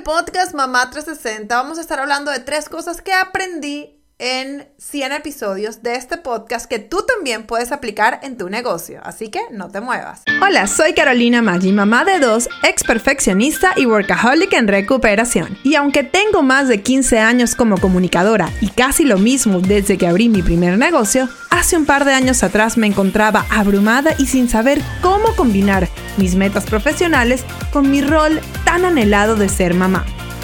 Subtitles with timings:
[0.00, 5.82] podcast Mamá 360 vamos a estar hablando de tres cosas que aprendí en 100 episodios
[5.82, 9.80] de este podcast que tú también puedes aplicar en tu negocio, así que no te
[9.80, 10.22] muevas.
[10.42, 15.56] Hola, soy Carolina Maggi, mamá de dos, ex perfeccionista y workaholic en recuperación.
[15.62, 20.08] Y aunque tengo más de 15 años como comunicadora y casi lo mismo desde que
[20.08, 24.48] abrí mi primer negocio, hace un par de años atrás me encontraba abrumada y sin
[24.48, 30.04] saber cómo combinar mis metas profesionales con mi rol tan anhelado de ser mamá.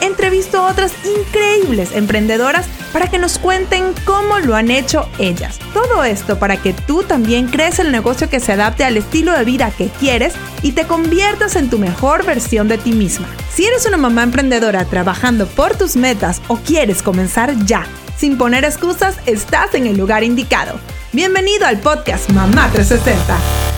[0.00, 5.58] entrevisto a otras increíbles emprendedoras para que nos cuenten cómo lo han hecho ellas.
[5.72, 9.44] Todo esto para que tú también crees el negocio que se adapte al estilo de
[9.44, 13.28] vida que quieres y te conviertas en tu mejor versión de ti misma.
[13.52, 18.64] Si eres una mamá emprendedora trabajando por tus metas o quieres comenzar ya, sin poner
[18.64, 20.78] excusas, estás en el lugar indicado.
[21.12, 23.77] Bienvenido al podcast Mamá 360.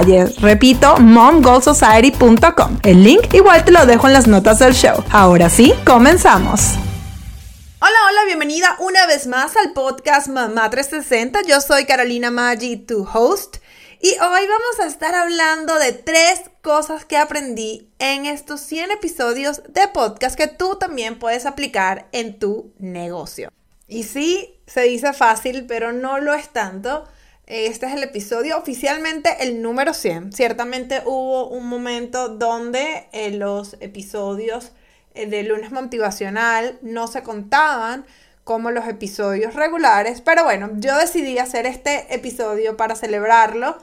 [0.39, 2.79] Repito, momgoalsociety.com.
[2.83, 5.03] El link igual te lo dejo en las notas del show.
[5.11, 6.71] Ahora sí, comenzamos.
[7.79, 11.41] Hola, hola, bienvenida una vez más al podcast Mamá 360.
[11.47, 13.57] Yo soy Carolina Maggi, tu host.
[14.01, 19.61] Y hoy vamos a estar hablando de tres cosas que aprendí en estos 100 episodios
[19.69, 23.51] de podcast que tú también puedes aplicar en tu negocio.
[23.87, 27.07] Y sí, se dice fácil, pero no lo es tanto.
[27.51, 30.31] Este es el episodio oficialmente el número 100.
[30.31, 34.71] Ciertamente hubo un momento donde eh, los episodios
[35.15, 38.05] eh, de lunes motivacional no se contaban
[38.45, 43.77] como los episodios regulares, pero bueno, yo decidí hacer este episodio para celebrarlo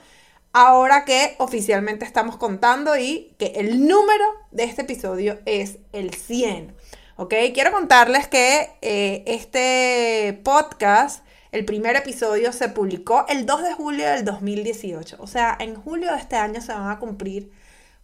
[0.54, 6.74] ahora que oficialmente estamos contando y que el número de este episodio es el 100.
[7.16, 7.34] ¿Ok?
[7.52, 14.08] Quiero contarles que eh, este podcast el primer episodio se publicó el 2 de julio
[14.08, 15.16] del 2018.
[15.18, 17.50] O sea, en julio de este año se van a cumplir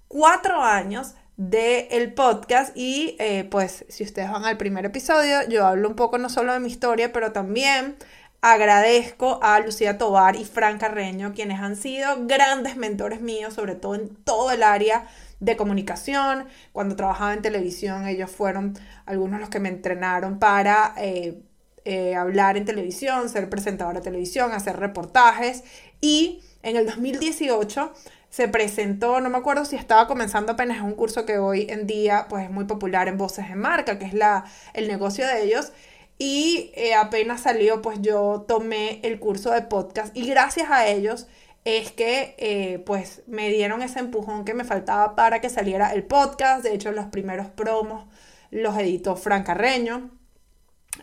[0.09, 5.89] cuatro años del podcast y eh, pues si ustedes van al primer episodio, yo hablo
[5.89, 7.97] un poco no solo de mi historia, pero también
[8.41, 13.95] agradezco a Lucía Tobar y Fran Carreño, quienes han sido grandes mentores míos, sobre todo
[13.95, 15.09] en todo el área
[15.41, 16.47] de comunicación.
[16.73, 20.95] Cuando trabajaba en televisión, ellos fueron algunos los que me entrenaron para...
[20.99, 21.43] Eh,
[21.85, 25.65] eh, hablar en televisión, ser presentadora de televisión, hacer reportajes
[26.01, 27.93] y en el 2018
[28.31, 32.27] se presentó, no me acuerdo si estaba comenzando apenas un curso que hoy en día
[32.29, 35.73] pues es muy popular en Voces de Marca, que es la, el negocio de ellos.
[36.19, 41.29] Y eh, apenas salió, pues yo tomé el curso de podcast y gracias a ellos
[41.65, 46.05] es que eh, pues me dieron ese empujón que me faltaba para que saliera el
[46.05, 46.65] podcast.
[46.65, 48.07] De hecho, los primeros promos
[48.51, 50.11] los editó Fran Carreño.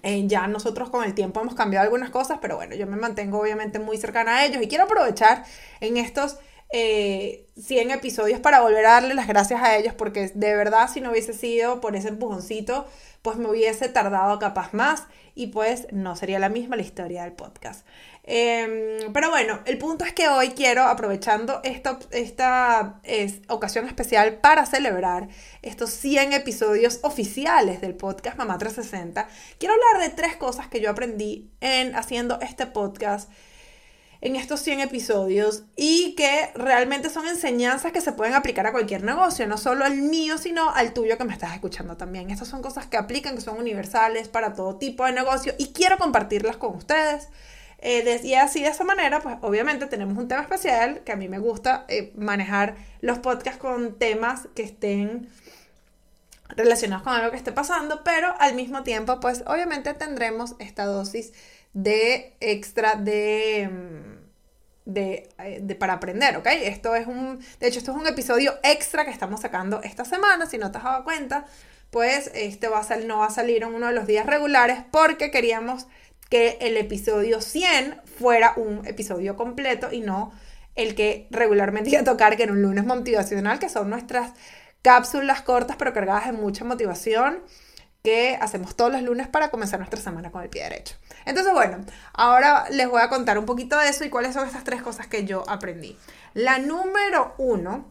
[0.04, 3.40] Eh, ya nosotros con el tiempo hemos cambiado algunas cosas, pero bueno, yo me mantengo
[3.40, 5.44] obviamente muy cercana a ellos y quiero aprovechar
[5.80, 6.38] en estos
[6.72, 6.80] 100
[7.90, 11.12] eh, episodios para volver a darle las gracias a ellos porque de verdad si no
[11.12, 12.88] hubiese sido por ese empujoncito,
[13.22, 15.04] pues me hubiese tardado capaz más
[15.36, 17.86] y pues no sería la misma la historia del podcast.
[18.24, 24.36] Em, pero bueno, el punto es que hoy quiero, aprovechando esta, esta es, ocasión especial
[24.36, 25.28] para celebrar
[25.64, 29.28] estos 100 episodios oficiales del podcast Mamá 360,
[29.58, 33.30] quiero hablar de tres cosas que yo aprendí en haciendo este podcast
[34.22, 39.04] en estos 100 episodios y que realmente son enseñanzas que se pueden aplicar a cualquier
[39.04, 42.30] negocio, no solo al mío, sino al tuyo que me estás escuchando también.
[42.30, 45.98] Estas son cosas que aplican, que son universales para todo tipo de negocio y quiero
[45.98, 47.30] compartirlas con ustedes.
[47.80, 51.28] Eh, y así de esa manera, pues obviamente tenemos un tema especial que a mí
[51.28, 55.30] me gusta eh, manejar los podcasts con temas que estén
[56.56, 61.34] relacionados con algo que esté pasando, pero al mismo tiempo, pues obviamente tendremos esta dosis
[61.74, 66.48] de extra de, mm, de, eh, de, para aprender, ¿ok?
[66.64, 70.46] Esto es un, de hecho, esto es un episodio extra que estamos sacando esta semana,
[70.46, 71.46] si no te has dado cuenta,
[71.92, 75.30] pues este va a no va a salir en uno de los días regulares porque
[75.30, 75.88] queríamos
[76.30, 80.32] que el episodio 100 fuera un episodio completo y no
[80.76, 84.32] el que regularmente iba a tocar, que era un lunes motivacional, que son nuestras
[84.82, 87.40] cápsulas cortas pero cargadas de mucha motivación
[88.04, 90.96] que hacemos todos los lunes para comenzar nuestra semana con el pie derecho.
[91.26, 94.64] Entonces, bueno, ahora les voy a contar un poquito de eso y cuáles son estas
[94.64, 95.98] tres cosas que yo aprendí.
[96.34, 97.86] La número uno,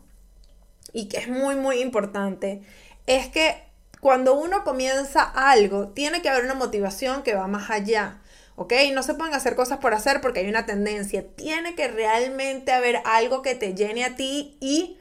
[0.92, 2.62] y que es muy, muy importante,
[3.06, 3.62] es que
[4.00, 8.18] cuando uno comienza algo, tiene que haber una motivación que va más allá.
[8.56, 8.74] ¿ok?
[8.92, 11.26] No se pueden hacer cosas por hacer porque hay una tendencia.
[11.36, 14.98] Tiene que realmente haber algo que te llene a ti y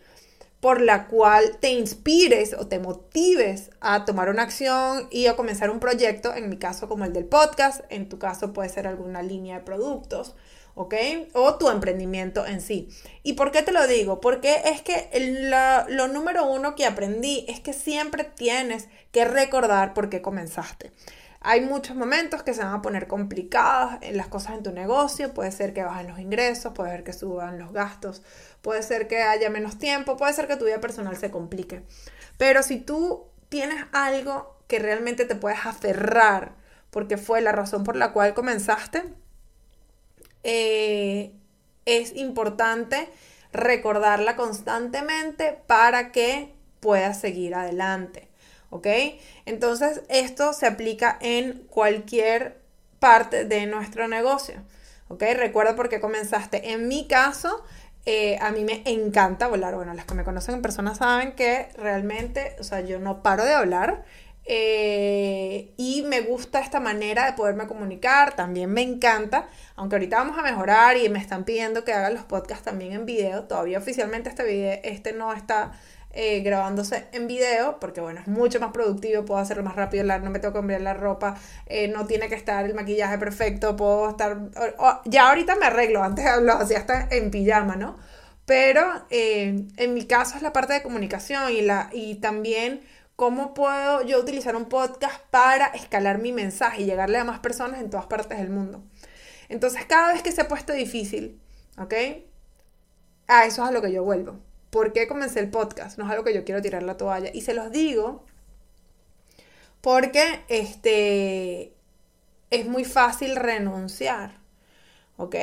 [0.59, 5.69] por la cual te inspires o te motives a tomar una acción y a comenzar
[5.69, 9.21] un proyecto, en mi caso como el del podcast, en tu caso puede ser alguna
[9.21, 10.35] línea de productos,
[10.75, 10.95] ¿ok?
[11.33, 12.89] O tu emprendimiento en sí.
[13.23, 14.19] ¿Y por qué te lo digo?
[14.19, 15.09] Porque es que
[15.89, 20.91] lo número uno que aprendí es que siempre tienes que recordar por qué comenzaste.
[21.41, 25.33] Hay muchos momentos que se van a poner complicadas en las cosas en tu negocio.
[25.33, 28.21] Puede ser que bajen los ingresos, puede ser que suban los gastos,
[28.61, 31.83] puede ser que haya menos tiempo, puede ser que tu vida personal se complique.
[32.37, 36.55] Pero si tú tienes algo que realmente te puedes aferrar,
[36.89, 39.03] porque fue la razón por la cual comenzaste,
[40.43, 41.33] eh,
[41.85, 43.09] es importante
[43.51, 48.28] recordarla constantemente para que puedas seguir adelante.
[48.69, 48.87] ¿Ok?
[49.45, 52.61] Entonces, esto se aplica en cualquier
[52.99, 54.61] parte de nuestro negocio,
[55.07, 55.23] ¿ok?
[55.35, 56.71] Recuerda por qué comenzaste.
[56.71, 57.63] En mi caso,
[58.05, 59.75] eh, a mí me encanta volar.
[59.75, 63.45] Bueno, las que me conocen en persona saben que realmente, o sea, yo no paro
[63.45, 64.03] de hablar.
[64.51, 70.39] Eh, y me gusta esta manera de poderme comunicar, también me encanta, aunque ahorita vamos
[70.39, 74.27] a mejorar y me están pidiendo que haga los podcasts también en video, todavía oficialmente
[74.27, 75.73] este video, este no está
[76.11, 80.29] eh, grabándose en video, porque bueno, es mucho más productivo, puedo hacerlo más rápido, no
[80.31, 81.35] me tengo que cambiar la ropa,
[81.67, 84.37] eh, no tiene que estar el maquillaje perfecto, puedo estar...
[85.05, 87.97] ya ahorita me arreglo, antes lo hacía hasta en pijama, ¿no?
[88.45, 92.81] Pero eh, en mi caso es la parte de comunicación y, la, y también
[93.15, 97.81] cómo puedo yo utilizar un podcast para escalar mi mensaje y llegarle a más personas
[97.81, 98.81] en todas partes del mundo.
[99.49, 101.39] Entonces, cada vez que se ha puesto difícil,
[101.77, 101.93] ¿ok?
[103.27, 104.39] A eso es a lo que yo vuelvo.
[104.69, 105.97] ¿Por qué comencé el podcast?
[105.97, 107.31] No es algo que yo quiero tirar la toalla.
[107.33, 108.25] Y se los digo
[109.81, 111.73] porque este,
[112.49, 114.37] es muy fácil renunciar.
[115.17, 115.35] ¿Ok?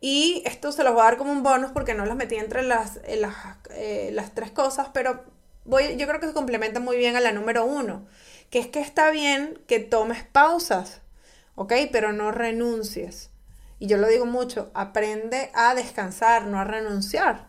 [0.00, 2.62] Y esto se los voy a dar como un bonus porque no las metí entre
[2.62, 3.34] las, las,
[3.70, 5.24] eh, las tres cosas, pero
[5.64, 8.06] voy, yo creo que se complementa muy bien a la número uno,
[8.50, 11.00] que es que está bien que tomes pausas,
[11.56, 11.72] ¿ok?
[11.90, 13.30] Pero no renuncies.
[13.80, 17.48] Y yo lo digo mucho, aprende a descansar, no a renunciar.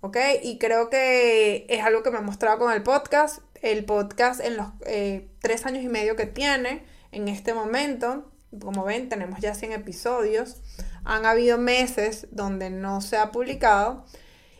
[0.00, 0.16] ¿Ok?
[0.42, 3.42] Y creo que es algo que me ha mostrado con el podcast.
[3.62, 6.82] El podcast en los eh, tres años y medio que tiene
[7.12, 8.30] en este momento,
[8.60, 10.62] como ven, tenemos ya 100 episodios.
[11.04, 14.04] Han habido meses donde no se ha publicado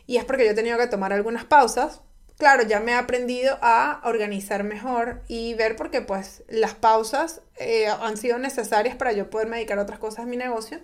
[0.05, 2.01] y es porque yo he tenido que tomar algunas pausas.
[2.37, 7.87] Claro, ya me he aprendido a organizar mejor y ver porque pues las pausas eh,
[7.87, 10.79] han sido necesarias para yo poder dedicar a otras cosas en mi negocio.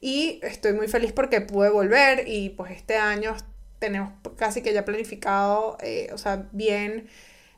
[0.00, 3.36] Y estoy muy feliz porque pude volver y pues este año
[3.78, 7.08] tenemos casi que ya planificado, eh, o sea, bien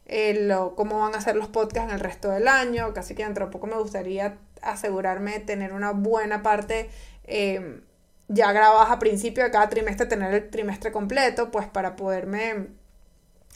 [0.07, 2.93] eh, lo, cómo van a ser los podcasts en el resto del año.
[2.95, 6.91] Casi que dentro de poco me gustaría asegurarme de tener una buena parte
[7.25, 7.83] em,
[8.29, 12.69] ya grabada a principio de cada trimestre, tener el trimestre completo, pues para poderme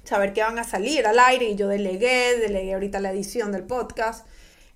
[0.04, 1.46] saber qué van a salir al aire.
[1.46, 4.26] Y yo delegué, delegué ahorita la edición del podcast.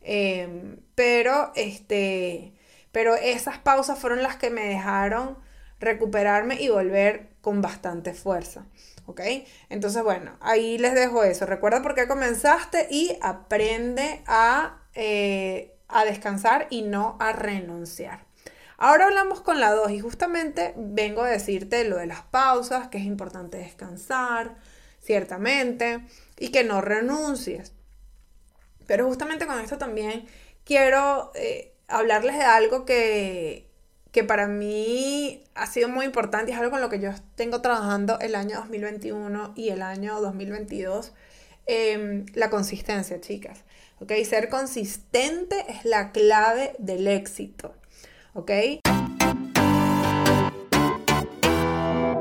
[0.03, 2.55] Em, pero este.
[2.93, 5.39] Pero esas pausas fueron las que me dejaron
[5.81, 8.67] recuperarme y volver con bastante fuerza.
[9.07, 9.23] ¿Ok?
[9.71, 11.47] Entonces, bueno, ahí les dejo eso.
[11.47, 18.27] Recuerda por qué comenzaste y aprende a, eh, a descansar y no a renunciar.
[18.77, 22.99] Ahora hablamos con la 2 y justamente vengo a decirte lo de las pausas, que
[22.99, 24.57] es importante descansar,
[25.01, 26.05] ciertamente,
[26.39, 27.73] y que no renuncies.
[28.87, 30.27] Pero justamente con esto también
[30.65, 33.68] quiero eh, hablarles de algo que,
[34.13, 38.19] que para mí ha sido muy importante es algo con lo que yo tengo trabajando
[38.21, 41.13] el año 2021 y el año 2022,
[41.67, 43.65] em, la consistencia, chicas.
[44.01, 44.13] ¿Ok?
[44.25, 47.75] Ser consistente es la clave del éxito.
[48.35, 48.51] ¿Ok?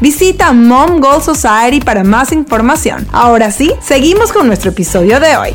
[0.00, 3.04] Visita Mom Goal Society para más información.
[3.10, 5.50] Ahora sí, seguimos con nuestro episodio de hoy.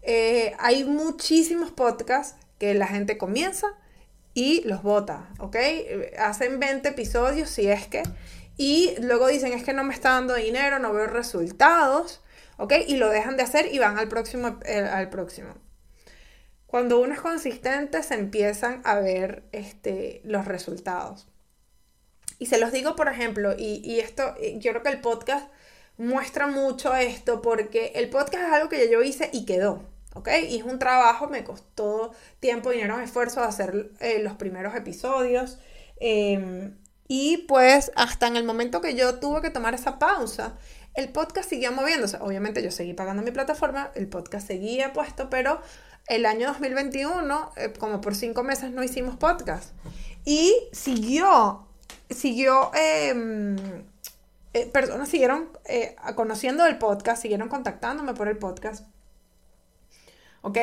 [0.00, 3.66] Eh, hay muchísimos podcasts que la gente comienza
[4.32, 5.56] y los vota, ¿ok?
[6.18, 8.02] Hacen 20 episodios si es que,
[8.56, 12.22] y luego dicen es que no me está dando dinero, no veo resultados,
[12.56, 12.72] ¿ok?
[12.88, 14.58] Y lo dejan de hacer y van al próximo.
[14.64, 15.56] Eh, al próximo.
[16.64, 21.28] Cuando uno es consistente se empiezan a ver este, los resultados.
[22.42, 25.48] Y se los digo, por ejemplo, y, esto, yo creo que el podcast
[25.96, 29.84] muestra mucho esto porque el podcast es algo que yo hice y quedó,
[30.14, 30.28] ¿ok?
[30.48, 35.60] Y es un trabajo, me costó tiempo, dinero, esfuerzo hacer eh, los primeros episodios.
[36.00, 40.58] Em, y pues hasta en el momento que yo tuve que tomar esa pausa,
[40.94, 42.16] el podcast seguía moviéndose.
[42.20, 45.60] Obviamente yo seguí pagando mi plataforma, el podcast seguía puesto, pero
[46.08, 49.70] el año 2021, eh, como por cinco meses no hicimos podcast.
[50.24, 51.68] Y siguió
[52.14, 53.56] siguió, em,
[54.54, 58.86] eh, personas siguieron eh, conociendo el podcast, siguieron contactándome por el podcast.
[60.42, 60.58] ¿Ok?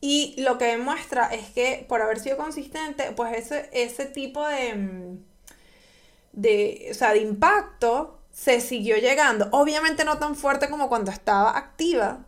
[0.00, 4.68] Y lo que demuestra es que por haber sido consistente, pues ese, ese tipo de,
[4.70, 5.18] em,
[6.32, 9.48] de, o sea, de impacto se siguió llegando.
[9.50, 12.24] Obviamente no tan fuerte como cuando estaba activa,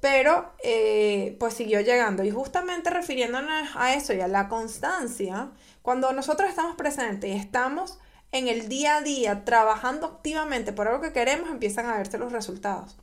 [0.00, 2.22] pero eh, pues siguió llegando.
[2.24, 5.50] Y justamente refiriéndonos a eso y a la constancia,
[5.82, 7.98] cuando nosotros estamos presentes y estamos
[8.32, 12.32] en el día a día, trabajando activamente por algo que queremos, empiezan a verse los
[12.32, 12.96] resultados.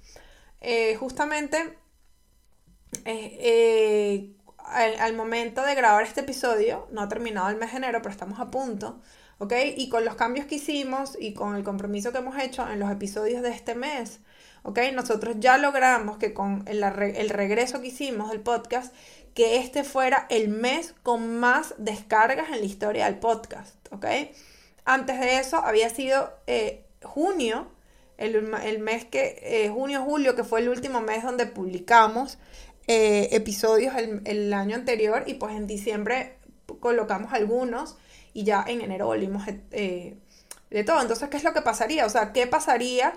[0.61, 1.77] Eh, justamente
[3.05, 7.99] eh, eh, al, momento de grabar este episodio, no ha terminado el mes de enero,
[8.01, 9.01] pero estamos a punto,
[9.39, 9.53] ¿ok?
[9.75, 12.91] Y con los cambios que hicimos y con el compromiso que hemos hecho en los
[12.91, 14.19] episodios de este mes,
[14.63, 14.79] ¿ok?
[14.93, 18.93] Nosotros ya logramos que con el, el regreso que hicimos del podcast,
[19.33, 24.05] que este fuera el mes con más descargas en la historia del podcast, ¿ok?
[24.85, 27.67] Antes de eso había sido eh, junio,
[28.17, 32.37] el, mes que, eh, junio, julio, que fue el último mes donde publicamos
[32.87, 36.37] eh, episodios el, año anterior y pues en diciembre
[36.79, 37.97] colocamos algunos
[38.33, 41.01] y ya en enero volvimos de todo.
[41.01, 42.05] Entonces, ¿qué es lo que pasaría?
[42.05, 43.13] O sea, ¿qué pasaría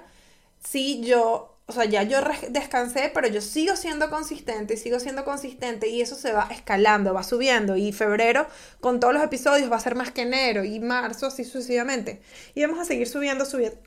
[0.58, 5.88] si yo o sea, ya yo descansé, pero yo sigo siendo consistente, sigo siendo consistente
[5.88, 8.46] y eso se va escalando, va subiendo y febrero
[8.80, 12.22] con todos los episodios va a ser más que enero y marzo así sucesivamente.
[12.54, 13.78] Y vamos a seguir subiendo, subiendo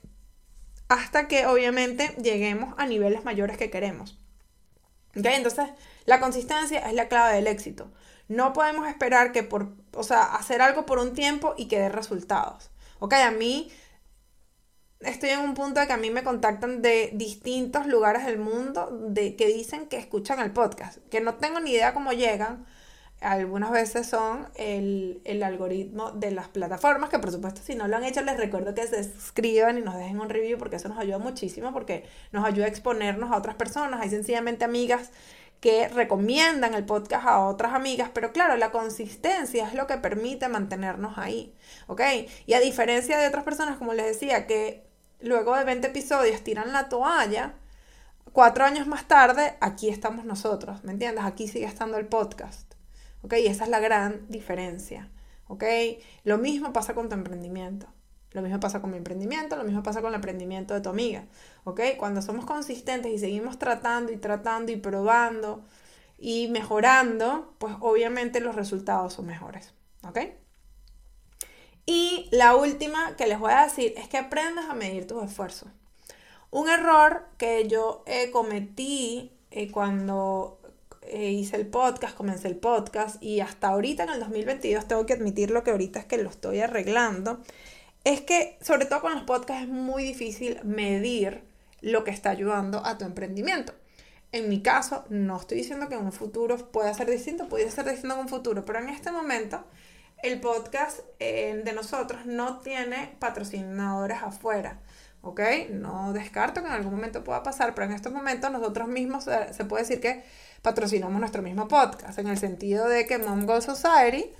[0.90, 4.20] hasta que obviamente lleguemos a niveles mayores que queremos.
[5.18, 5.26] ¿Ok?
[5.26, 5.70] Entonces,
[6.06, 7.92] la consistencia es la clave del éxito.
[8.28, 11.90] No podemos esperar que por, o sea, hacer algo por un tiempo y que dé
[11.90, 12.70] resultados.
[13.00, 13.14] ¿Ok?
[13.14, 13.72] A mí
[15.03, 18.89] estoy en un punto de que a mí me contactan de distintos lugares del mundo
[19.10, 22.65] de, que dicen que escuchan el podcast, que no tengo ni idea cómo llegan.
[23.20, 27.96] Algunas veces son el, el, algoritmo de las plataformas, que por supuesto si no lo
[27.96, 30.98] han hecho les recuerdo que se suscriban y nos dejen un review porque eso nos
[30.98, 34.01] ayuda muchísimo, porque nos ayuda a exponernos a otras personas.
[34.01, 35.12] Hay sencillamente amigas
[35.60, 40.50] que recomiendan el podcast a otras amigas, pero claro, la consistencia es lo que permite
[40.50, 41.53] mantenernos ahí,
[41.86, 42.01] ¿ok?
[42.48, 44.91] Y a diferencia de otras personas, como les decía, que
[45.22, 47.54] luego de 20 episodios tiran la toalla,
[48.34, 51.25] cuatro años más tarde, aquí estamos nosotros, ¿me entiendes?
[51.25, 52.74] Aquí sigue estando el podcast,
[53.24, 53.34] ¿ok?
[53.34, 55.10] Y esa es la gran diferencia,
[55.48, 55.63] ¿ok?
[56.24, 57.88] Lo mismo pasa con tu emprendimiento.
[58.34, 61.25] Lo mismo pasa con mi emprendimiento, lo mismo pasa con el emprendimiento de tu amiga,
[61.66, 61.82] ¿ok?
[61.98, 65.66] Cuando somos consistentes y seguimos tratando y tratando y probando
[66.18, 69.74] y mejorando, pues obviamente los resultados son mejores,
[70.08, 70.20] ¿ok?
[71.86, 75.70] Y la última que les voy a decir es que aprendas a medir tus esfuerzos.
[76.52, 80.60] Un error que yo eh, cometí eh, cuando
[81.02, 85.14] eh, hice el podcast, comencé el podcast y hasta ahorita en el 2022 tengo que
[85.14, 87.40] admitir lo que ahorita es que lo estoy arreglando,
[88.04, 91.44] es que sobre todo con los podcasts es muy difícil medir
[91.82, 93.74] lo que está ayudando a tu emprendimiento.
[94.32, 97.90] En mi caso, no estoy diciendo que en un futuro pueda ser distinto, puede ser
[97.90, 99.64] distinto en un futuro, pero en este momento
[100.24, 104.80] el podcast eh, de nosotros no tiene patrocinadores afuera.
[105.24, 105.40] ¿Ok?
[105.70, 109.66] No descarto que en algún momento pueda pasar, pero en estos momentos nosotros mismos se,
[109.66, 110.24] puede decir que
[110.63, 114.32] patrocinamos nuestro mismo podcast, en el sentido de que Mom Society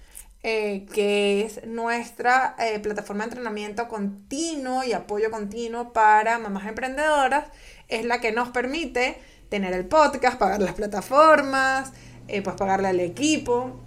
[0.42, 7.46] eh, que es nuestra eh, plataforma de entrenamiento continuo y apoyo continuo para mamás emprendedoras,
[7.88, 11.94] es la que nos permite tener el podcast, pagar las plataformas,
[12.26, 13.80] pues pagarle al equipo.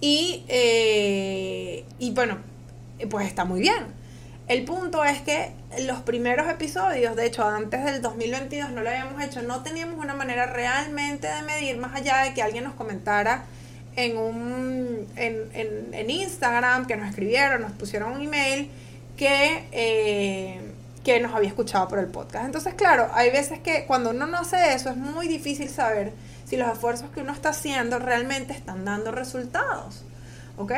[0.00, 0.44] Y,
[1.98, 2.38] y bueno,
[3.10, 3.96] pues está muy bien.
[4.48, 5.50] El punto es que
[5.80, 10.14] los primeros episodios, de hecho antes del 2022 no lo habíamos hecho, no teníamos una
[10.14, 13.44] manera realmente de medir más allá de que alguien nos comentara
[13.96, 18.70] en, un, en, en, Instagram, que nos escribieron, nos pusieron un email
[19.16, 20.60] que, eh,
[21.02, 22.44] que nos había escuchado por el podcast.
[22.44, 26.12] Entonces, claro, hay veces que cuando uno no hace eso es muy difícil saber
[26.46, 30.04] si los esfuerzos que uno está haciendo realmente están dando resultados.
[30.56, 30.72] ¿Ok?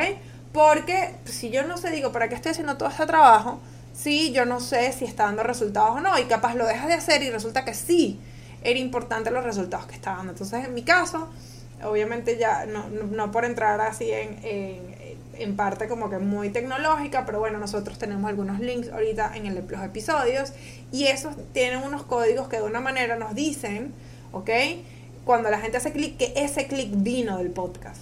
[0.51, 3.59] Porque si yo no sé, digo, ¿para qué estoy haciendo todo este trabajo?
[3.93, 6.17] Si yo no sé si está dando resultados o no.
[6.17, 8.19] Y capaz lo dejas de hacer y resulta que sí,
[8.63, 10.31] era importante los resultados que está dando.
[10.31, 11.29] Entonces, en mi caso,
[11.83, 14.39] obviamente ya no, por entrar así en,
[15.37, 19.65] en, parte como que muy tecnológica, pero bueno, nosotros tenemos algunos links ahorita en el,
[19.67, 20.51] los episodios
[20.91, 23.93] y esos tienen unos códigos que de una manera nos dicen,
[24.31, 24.49] ¿ok?
[25.29, 28.01] Cuando la gente hace clic, que ese clic vino del podcast.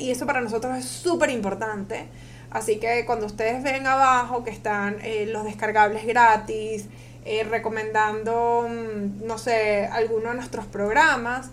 [0.00, 2.06] Y eso para nosotros es súper importante.
[2.48, 6.86] Así que cuando ustedes ven abajo que están eh, los descargables gratis,
[7.26, 11.50] eh, recomendando, mm, no sé, alguno de nuestros programas,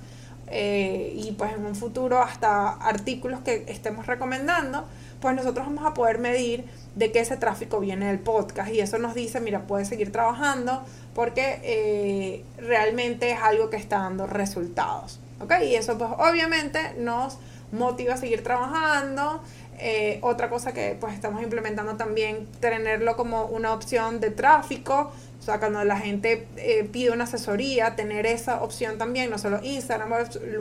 [0.54, 4.86] eh, y pues en un futuro hasta artículos que estemos recomendando,
[5.20, 9.00] pues nosotros vamos a poder medir de qué ese tráfico viene del podcast y eso
[9.00, 10.84] nos dice, mira, puedes seguir trabajando
[11.16, 15.54] porque realmente es algo que está dando resultados, ¿ok?
[15.66, 17.38] Y eso pues obviamente nos
[17.74, 19.42] motiva a seguir trabajando.
[19.80, 25.12] Eh, otra cosa que pues estamos implementando también, tenerlo como una opción de tráfico,
[25.44, 29.60] o sea, cuando la gente eh, pide una asesoría, tener esa opción también, no solo
[29.62, 30.10] Instagram,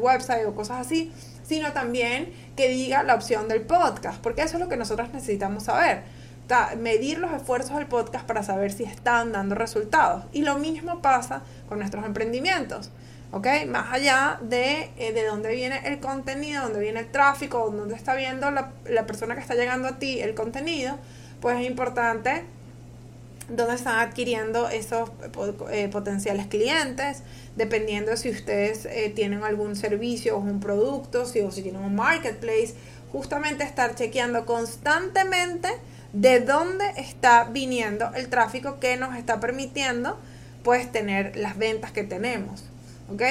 [0.01, 1.12] website o cosas así,
[1.45, 5.62] sino también que diga la opción del podcast, porque eso es lo que nosotros necesitamos
[5.62, 6.03] saber.
[6.79, 10.25] medir los esfuerzos del podcast para saber si están dando resultados.
[10.33, 12.91] Y lo mismo pasa con nuestros emprendimientos.
[13.31, 13.47] ¿ok?
[13.69, 18.17] Más allá de, eh, de dónde viene el contenido, dónde viene el tráfico, dónde está
[18.17, 20.99] viendo la, la, persona que está llegando a ti el contenido,
[21.41, 22.45] pues es importante
[23.57, 25.11] dónde están adquiriendo esos
[25.71, 27.23] eh, potenciales clientes,
[27.57, 31.95] dependiendo si ustedes eh, tienen algún servicio o un producto, si, o si tienen un
[31.95, 32.75] marketplace,
[33.11, 35.69] justamente estar chequeando constantemente
[36.12, 40.19] de dónde está viniendo el tráfico que nos está permitiendo
[40.62, 42.65] pues tener las ventas que tenemos.
[43.12, 43.23] ¿ok?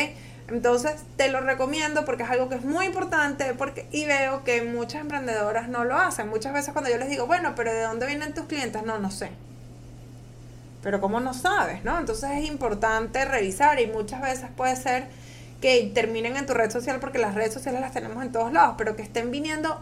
[0.49, 4.61] Entonces te lo recomiendo porque es algo que es muy importante porque, y veo que
[4.63, 6.27] muchas emprendedoras no lo hacen.
[6.27, 8.83] Muchas veces cuando yo les digo, bueno, pero ¿de dónde vienen tus clientes?
[8.83, 9.29] No, no sé.
[10.81, 11.83] Pero ¿cómo no sabes?
[11.83, 11.99] ¿no?
[11.99, 15.07] Entonces es importante revisar y muchas veces puede ser
[15.61, 18.75] que terminen en tu red social porque las redes sociales las tenemos en todos lados,
[18.77, 19.79] pero que estén viniendo,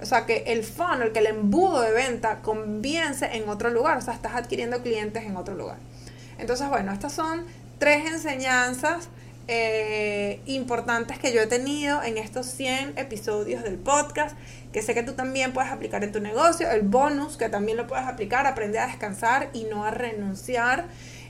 [0.00, 4.00] o sea, que el funnel, que el embudo de venta comience en otro lugar, o
[4.00, 5.76] sea, estás adquiriendo clientes en otro lugar.
[6.38, 7.44] Entonces, bueno, estas son
[7.78, 9.08] tres enseñanzas
[9.50, 14.36] eh, importantes que yo he tenido en estos 100 episodios del podcast,
[14.72, 17.86] que sé que tú también puedes aplicar en tu negocio, el bonus que también lo
[17.86, 20.84] puedes aplicar, aprender a descansar y no a renunciar.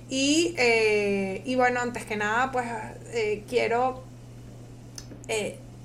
[0.09, 2.67] Y, eh, y bueno, antes que nada, pues
[3.13, 4.03] eh, quiero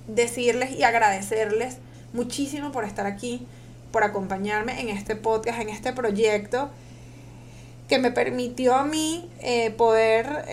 [0.08, 1.78] decirles y agradecerles
[2.14, 3.46] muchísimo por estar aquí,
[3.92, 6.72] por acompañarme en este podcast, en este proyecto
[7.88, 9.30] que me permitió a mí
[9.78, 10.46] poder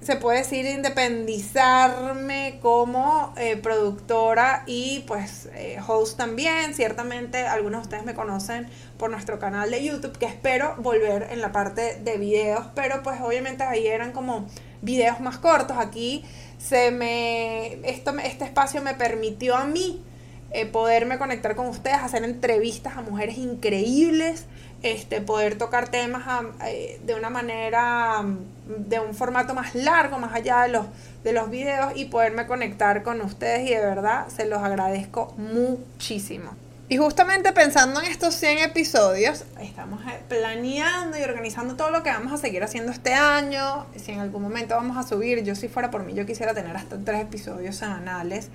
[0.00, 6.74] se puede decir, independizarme como eh, productora y pues eh, host también.
[6.74, 11.40] Ciertamente algunos de ustedes me conocen por nuestro canal de YouTube, que espero volver en
[11.40, 14.46] la parte de videos, pero pues obviamente ahí eran como
[14.82, 15.76] videos más cortos.
[15.78, 16.24] Aquí
[16.58, 20.04] se me, esto, este espacio me permitió a mí
[20.52, 24.46] eh, poderme conectar con ustedes, hacer entrevistas a mujeres increíbles
[24.82, 26.24] este, poder tocar temas
[26.64, 28.24] eh, de una manera,
[28.66, 30.86] de un formato más largo, más allá de los,
[31.24, 36.52] de los videos y poderme conectar con ustedes y de verdad se los agradezco muchísimo.
[36.88, 42.10] Y justamente pensando en estos 100 episodios, estamos eh, planeando y organizando todo lo que
[42.10, 43.86] vamos a seguir haciendo este año.
[43.96, 46.76] Si en algún momento vamos a subir, yo si fuera por mí, yo quisiera tener
[46.76, 48.50] hasta tres episodios semanales.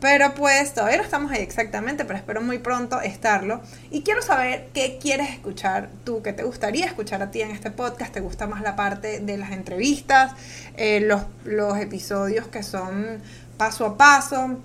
[0.00, 3.60] Pero pues todavía no estamos ahí exactamente, pero espero muy pronto estarlo.
[3.90, 7.72] Y quiero saber qué quieres escuchar tú, qué te gustaría escuchar a ti en este
[7.72, 8.12] podcast.
[8.12, 10.32] ¿Te gusta más la parte de las entrevistas,
[10.76, 13.20] eh, los, los episodios que son
[13.56, 14.60] paso a paso?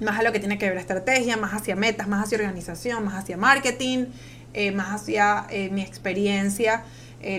[0.00, 3.22] Más a lo que tiene que ver estrategia, más hacia metas, más hacia organización, más
[3.22, 4.06] hacia marketing,
[4.54, 6.84] eh, más hacia eh, mi experiencia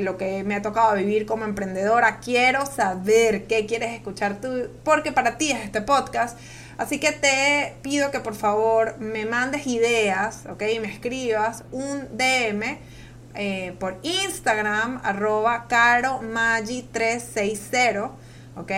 [0.01, 2.19] lo que me ha tocado vivir como emprendedora.
[2.19, 6.37] Quiero saber qué quieres escuchar tú, porque para ti es este podcast.
[6.79, 10.63] Así que te pido que por favor me mandes ideas, ¿ok?
[10.73, 12.79] Y me escribas un DM
[13.35, 18.11] eh, por Instagram, arroba caromagi360,
[18.55, 18.71] ¿ok?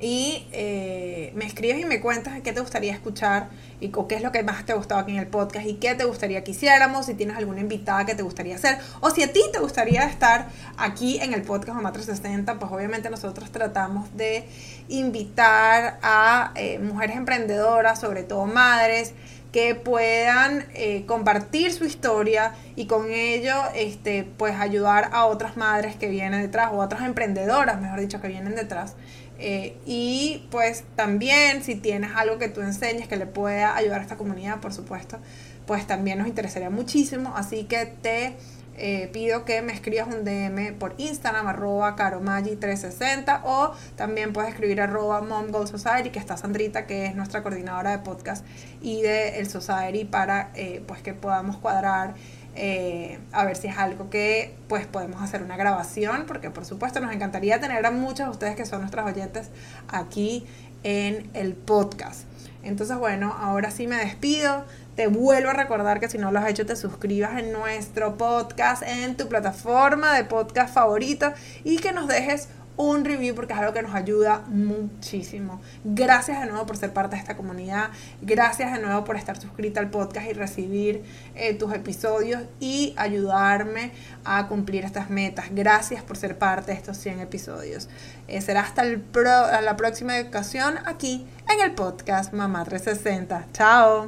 [0.00, 3.48] Y eh, me escribes y me cuentas qué te gustaría escuchar
[3.80, 5.94] y qué es lo que más te ha gustado aquí en el podcast y qué
[5.94, 9.32] te gustaría que hiciéramos, si tienes alguna invitada que te gustaría hacer o si a
[9.32, 14.46] ti te gustaría estar aquí en el podcast Mamá 360, pues obviamente nosotros tratamos de
[14.88, 19.14] invitar a eh, mujeres emprendedoras, sobre todo madres,
[19.56, 25.96] que puedan eh, compartir su historia y con ello este, pues ayudar a otras madres
[25.96, 28.96] que vienen detrás o otras emprendedoras, mejor dicho, que vienen detrás.
[29.38, 34.02] Eh, y pues también si tienes algo que tú enseñes que le pueda ayudar a
[34.02, 35.18] esta comunidad, por supuesto,
[35.66, 37.34] pues también nos interesaría muchísimo.
[37.36, 38.36] Así que te
[38.78, 44.82] eh, pido que me escribas un DM por Instagram, arroba caromagi360 o también puedes escribir
[44.82, 48.44] arroba Mom Society, que está Sandrita, que es nuestra coordinadora de podcast
[48.82, 52.14] y de el Society para eh, pues que podamos cuadrar
[52.56, 57.00] eh, a ver si es algo que pues podemos hacer una grabación, porque por supuesto
[57.00, 59.50] nos encantaría tener a muchos de ustedes que son nuestras oyentes
[59.88, 60.46] aquí
[60.82, 62.22] en el podcast.
[62.62, 64.64] Entonces bueno, ahora sí me despido.
[64.96, 68.82] Te vuelvo a recordar que si no lo has hecho, te suscribas en nuestro podcast,
[68.82, 71.32] en tu plataforma de podcast favorito
[71.64, 75.60] y que nos dejes un review porque es algo que nos ayuda muchísimo.
[75.84, 77.90] Gracias de nuevo por ser parte de esta comunidad.
[78.22, 83.92] Gracias de nuevo por estar suscrita al podcast y recibir eh, tus episodios y ayudarme
[84.24, 85.46] a cumplir estas metas.
[85.50, 87.88] Gracias por ser parte de estos 100 episodios.
[88.28, 93.46] Eh, será hasta la próxima ocasión aquí en el podcast Mamá 360.
[93.52, 94.04] Chao.